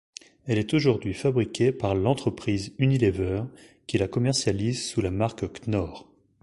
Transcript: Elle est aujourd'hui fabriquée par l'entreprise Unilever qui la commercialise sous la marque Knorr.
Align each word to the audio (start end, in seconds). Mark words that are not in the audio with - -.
Elle 0.47 0.57
est 0.57 0.73
aujourd'hui 0.73 1.13
fabriquée 1.13 1.71
par 1.71 1.93
l'entreprise 1.93 2.73
Unilever 2.79 3.43
qui 3.85 3.99
la 3.99 4.07
commercialise 4.07 4.83
sous 4.83 4.99
la 4.99 5.11
marque 5.11 5.43
Knorr. 5.67 6.07